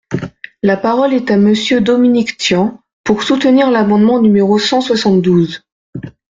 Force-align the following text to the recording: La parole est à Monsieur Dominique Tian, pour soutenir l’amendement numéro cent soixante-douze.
La 0.63 0.77
parole 0.77 1.13
est 1.13 1.29
à 1.29 1.37
Monsieur 1.37 1.79
Dominique 1.79 2.35
Tian, 2.37 2.81
pour 3.03 3.21
soutenir 3.21 3.69
l’amendement 3.69 4.19
numéro 4.19 4.57
cent 4.57 4.81
soixante-douze. 4.81 5.61